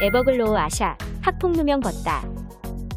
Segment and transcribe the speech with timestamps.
[0.00, 2.22] 에버글로우 아샤 학폭 누명 벗다.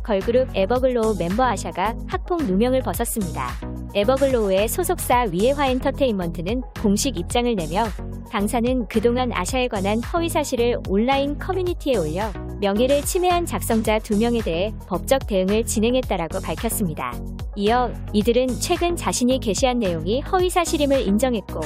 [0.03, 3.47] 걸그룹 에버글로우 멤버 아샤가 학폭 누명을 벗었습니다.
[3.95, 7.85] 에버글로우의 소속사 위에화 엔터테인먼트는 공식 입장을 내며
[8.29, 15.25] 당사는 그동안 아샤에 관한 허위 사실을 온라인 커뮤니티에 올려 명예를 침해한 작성자 2명에 대해 법적
[15.25, 17.13] 대응을 진행했다라고 밝혔습니다.
[17.55, 21.61] 이어 이들은 최근 자신이 게시한 내용이 허위 사실임을 인정했고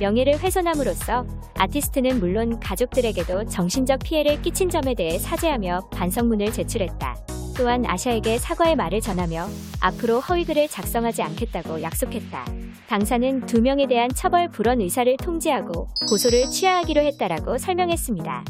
[0.00, 1.26] 명예를 훼손함으로써
[1.56, 7.16] 아티스트는 물론 가족들에게도 정신적 피해를 끼친 점에 대해 사죄하며 반성문을 제출했다.
[7.56, 9.46] 또한 아샤에게 사과의 말을 전하며
[9.82, 12.46] 앞으로 허위글을 작성하지 않겠다고 약속했다.
[12.88, 18.44] 당사는 두 명에 대한 처벌 불원 의사를 통지하고 고소를 취하하기로 했다라고 설명했습니다.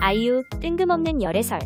[0.00, 1.60] 아이유 뜬금없는 열애설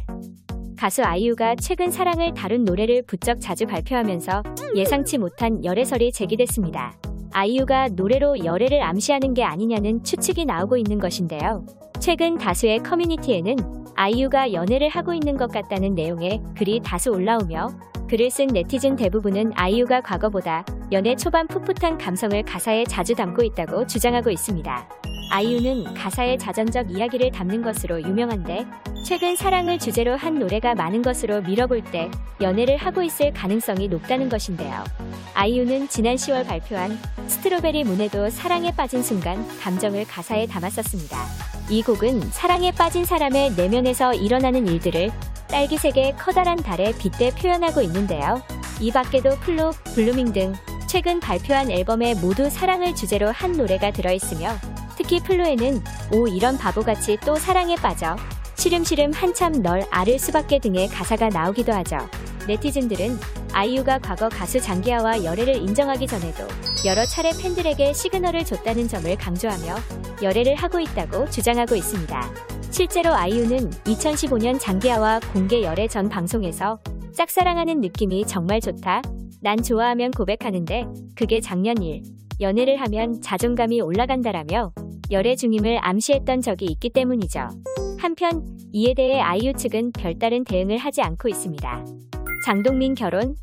[0.76, 4.42] 가수 아이유가 최근 사랑을 다룬 노래를 부쩍 자주 발표하면서
[4.74, 6.94] 예상치 못한 열애설이 제기됐습니다.
[7.32, 11.64] 아이유가 노래로 열애를 암시하는 게 아니냐는 추측이 나오고 있는 것인데요.
[12.00, 13.56] 최근 다수의 커뮤니티에는
[13.94, 17.68] 아이유가 연애를 하고 있는 것 같다는 내용의 글이 다수 올라오며
[18.08, 24.30] 글을 쓴 네티즌 대부분은 아이유가 과거보다 연애 초반 풋풋한 감성을 가사에 자주 담고 있다고 주장하고
[24.30, 24.88] 있습니다.
[25.30, 28.66] 아이유는 가사에 자전적 이야기를 담는 것으로 유명한데
[29.04, 34.84] 최근 사랑을 주제로 한 노래가 많은 것으로 밀어볼 때 연애를 하고 있을 가능성이 높다는 것인데요.
[35.34, 36.98] 아이유는 지난 10월 발표한
[37.28, 41.16] Strawberry Moon에도 사랑에 빠진 순간 감정을 가사에 담았었습니다.
[41.70, 45.10] 이 곡은 사랑에 빠진 사람의 내면에서 일어나는 일들을
[45.48, 48.42] 딸기색의 커다란 달에 빗대 표현하고 있는데요.
[48.80, 50.54] 이 밖에도 Flu, Blueming 등
[50.88, 54.56] 최근 발표한 앨범에 모두 사랑을 주제로 한 노래가 들어있으며
[55.00, 55.80] 특히 Flu에는
[56.12, 58.16] 오 이런 바보같이 또 사랑에 빠져
[58.56, 61.96] 시름시름 한참 널 앓을 수밖에 등의 가사가 나오기도 하죠.
[62.46, 63.18] 네티즌들은
[63.54, 66.46] 아이유가 과거 가수 장기하와 열애를 인정하기 전에도
[66.84, 69.74] 여러 차례 팬들에게 시그널을 줬다는 점을 강조하며
[70.22, 72.30] 열애를 하고 있다고 주장하고 있습니다.
[72.70, 76.78] 실제로 아이유는 2015년 장기하와 공개 열애 전 방송에서
[77.14, 79.00] 짝사랑하는 느낌이 정말 좋다.
[79.40, 80.86] 난 좋아하면 고백하는데
[81.16, 82.02] 그게 작년 일.
[82.42, 84.72] 연애를 하면 자존감이 올라간다라며
[85.10, 87.48] 열애 중임을 암시했던 적이 있기 때문이죠.
[87.98, 91.84] 한편 이에 대해 아이유 측은 별다른 대응을 하지 않고 있습니다.
[92.46, 93.34] 장동민 결혼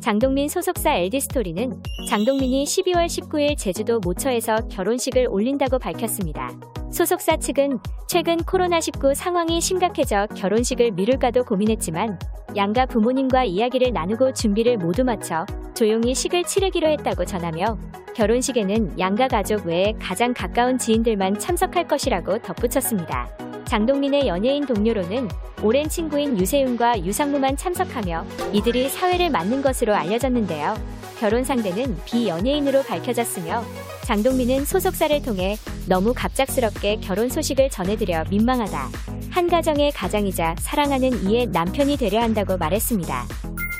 [0.00, 6.58] 장동민 소속사 LD스토리는 장동민이 12월 19일 제주도 모처에서 결혼식을 올린다고 밝혔습니다.
[6.90, 7.78] 소속사 측은
[8.08, 12.18] 최근 코로나19 상황이 심각해져 결혼식을 미룰까도 고민했지만
[12.56, 17.78] 양가 부모님과 이야기를 나누고 준비를 모두 마쳐 조용히 식을 치르기로 했다고 전하며
[18.16, 23.30] 결혼식에는 양가 가족 외에 가장 가까운 지인들만 참석할 것이라고 덧붙였습니다.
[23.66, 25.28] 장동민의 연예인 동료로는
[25.62, 30.74] 오랜 친구인 유세윤과 유상무만 참석하며 이들이 사회를 맡는 것으로 알려졌는데요.
[31.20, 33.62] 결혼 상대는 비연예인으로 밝혀졌으며
[34.02, 35.56] 장동민은 소속사를 통해
[35.90, 38.90] 너무 갑작스럽게 결혼 소식을 전해드려 민망하다.
[39.28, 43.26] 한 가정의 가장이자 사랑하는 이의 남편이 되려 한다고 말했습니다.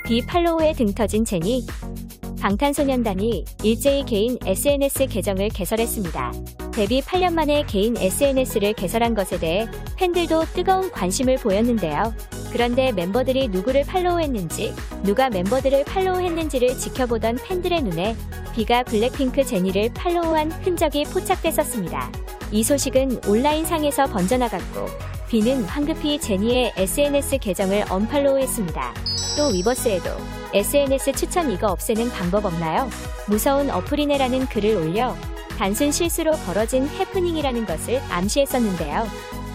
[0.05, 1.65] 비 팔로우에 등 터진 제니
[2.41, 6.33] 방탄소년단이 일제히 개인 SNS 계정을 개설했습니다.
[6.73, 12.15] 데뷔 8년 만에 개인 SNS를 개설한 것에 대해 팬들도 뜨거운 관심을 보였는데요.
[12.51, 14.73] 그런데 멤버들이 누구를 팔로우했는지,
[15.05, 18.17] 누가 멤버들을 팔로우했는지를 지켜보던 팬들의 눈에
[18.55, 22.11] 비가 블랙핑크 제니를 팔로우한 흔적이 포착됐었습니다.
[22.51, 24.87] 이 소식은 온라인상에서 번져나갔고,
[25.29, 28.95] 비는 황급히 제니의 SNS 계정을 언팔로우했습니다.
[29.37, 32.89] 또 위버스에도 SNS 추천 이거 없애는 방법 없나요?
[33.29, 35.17] 무서운 어플이네라는 글을 올려
[35.57, 39.07] 단순 실수로 벌어진 해프닝이라는 것을 암시했었는데요.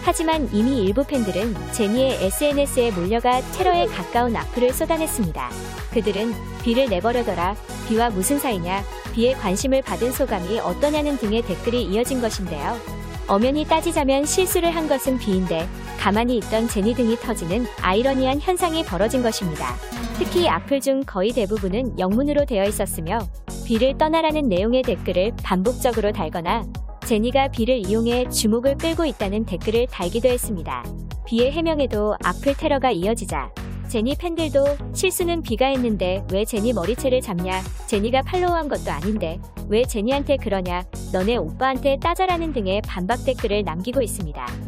[0.02, 5.50] 하지만 이미 일부 팬들은 제니의 SNS에 몰려가 테러에 가까운 악플을 쏟아냈습니다.
[5.92, 7.56] 그들은 비를 내버려둬라,
[7.88, 12.78] 비와 무슨 사이냐, 비에 관심을 받은 소감이 어떠냐는 등의 댓글이 이어진 것인데요.
[13.26, 15.68] 엄연히 따지자면 실수를 한 것은 비인데
[16.06, 19.74] 가만히 있던 제니 등이 터지는 아이러니한 현상이 벌어진 것입니다.
[20.16, 23.18] 특히 악플 중 거의 대부분은 영문으로 되어 있었으며
[23.66, 26.64] 비를 떠나라는 내용의 댓글을 반복적으로 달거나
[27.04, 30.84] 제니가 비를 이용해 주목을 끌고 있다는 댓글을 달기도 했습니다.
[31.26, 33.50] 비의 해명에도 악플 테러가 이어지자
[33.88, 34.64] 제니 팬들도
[34.94, 41.36] 실수는 비가 했는데 왜 제니 머리채를 잡냐 제니가 팔로우한 것도 아닌데 왜 제니한테 그러냐 너네
[41.36, 44.65] 오빠한테 따져라는 등의 반박 댓글을 남기고 있습니다.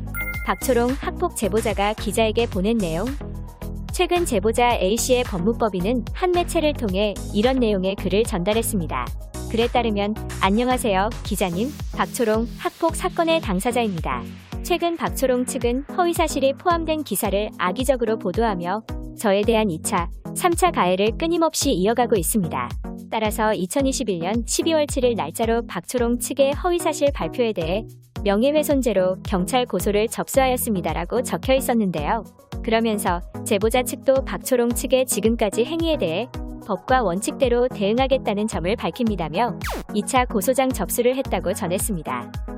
[0.48, 3.04] 박초롱 학폭 제보자가 기자에게 보낸 내용
[3.92, 9.04] 최근 제보자 A씨의 법무법인은 한 매체를 통해 이런 내용의 글을 전달했습니다.
[9.50, 14.22] 글에 따르면 안녕하세요 기자님 박초롱 학폭 사건의 당사자입니다.
[14.62, 18.84] 최근 박초롱 측은 허위 사실이 포함된 기사를 악의적으로 보도하며
[19.18, 22.70] 저에 대한 2차, 3차 가해를 끊임없이 이어가고 있습니다.
[23.10, 27.84] 따라서 2021년 12월 7일 날짜로 박초롱 측의 허위사실 발표에 대해
[28.24, 32.24] 명예훼손죄로 경찰 고소를 접수하였습니다라고 적혀 있었는데요.
[32.62, 36.28] 그러면서 제보자 측도 박초롱 측의 지금까지 행위에 대해
[36.66, 39.58] 법과 원칙대로 대응하겠다는 점을 밝힙니다며
[39.94, 42.57] 2차 고소장 접수를 했다고 전했습니다.